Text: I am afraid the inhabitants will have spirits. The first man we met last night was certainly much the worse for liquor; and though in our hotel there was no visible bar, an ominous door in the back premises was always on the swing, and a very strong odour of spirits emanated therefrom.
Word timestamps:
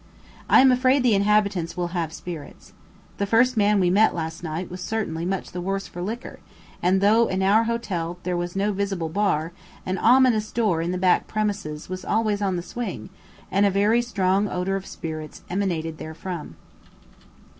I 0.49 0.61
am 0.61 0.71
afraid 0.71 1.03
the 1.03 1.13
inhabitants 1.13 1.77
will 1.77 1.89
have 1.89 2.11
spirits. 2.11 2.73
The 3.19 3.27
first 3.27 3.55
man 3.55 3.79
we 3.79 3.91
met 3.91 4.15
last 4.15 4.41
night 4.41 4.67
was 4.71 4.81
certainly 4.81 5.25
much 5.27 5.51
the 5.51 5.61
worse 5.61 5.85
for 5.85 6.01
liquor; 6.01 6.39
and 6.81 7.01
though 7.01 7.27
in 7.27 7.43
our 7.43 7.65
hotel 7.65 8.17
there 8.23 8.35
was 8.35 8.55
no 8.55 8.71
visible 8.71 9.09
bar, 9.09 9.51
an 9.85 9.99
ominous 9.99 10.51
door 10.51 10.81
in 10.81 10.89
the 10.91 10.97
back 10.97 11.27
premises 11.27 11.87
was 11.87 12.03
always 12.03 12.41
on 12.41 12.55
the 12.55 12.63
swing, 12.63 13.11
and 13.51 13.63
a 13.63 13.69
very 13.69 14.01
strong 14.01 14.47
odour 14.49 14.75
of 14.75 14.87
spirits 14.87 15.43
emanated 15.51 15.99
therefrom. 15.99 16.55